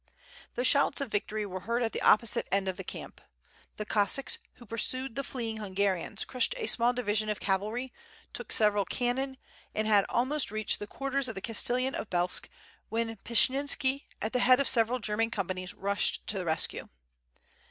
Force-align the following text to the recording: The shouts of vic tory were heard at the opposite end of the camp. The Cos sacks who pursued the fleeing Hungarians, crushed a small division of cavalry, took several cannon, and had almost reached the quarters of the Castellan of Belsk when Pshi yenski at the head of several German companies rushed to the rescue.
The 0.55 0.65
shouts 0.65 0.99
of 0.99 1.11
vic 1.11 1.27
tory 1.27 1.45
were 1.45 1.59
heard 1.59 1.83
at 1.83 1.91
the 1.91 2.01
opposite 2.01 2.47
end 2.51 2.67
of 2.67 2.75
the 2.75 2.83
camp. 2.83 3.21
The 3.77 3.85
Cos 3.85 4.13
sacks 4.13 4.39
who 4.55 4.65
pursued 4.65 5.13
the 5.13 5.23
fleeing 5.23 5.57
Hungarians, 5.57 6.25
crushed 6.25 6.55
a 6.57 6.65
small 6.65 6.91
division 6.91 7.29
of 7.29 7.39
cavalry, 7.39 7.93
took 8.33 8.51
several 8.51 8.83
cannon, 8.83 9.37
and 9.75 9.85
had 9.85 10.05
almost 10.09 10.49
reached 10.49 10.79
the 10.79 10.87
quarters 10.87 11.27
of 11.27 11.35
the 11.35 11.39
Castellan 11.41 11.93
of 11.93 12.09
Belsk 12.09 12.49
when 12.89 13.15
Pshi 13.17 13.49
yenski 13.51 14.05
at 14.23 14.33
the 14.33 14.39
head 14.39 14.59
of 14.59 14.67
several 14.67 14.97
German 14.97 15.29
companies 15.29 15.75
rushed 15.75 16.25
to 16.25 16.39
the 16.39 16.45
rescue. 16.45 16.89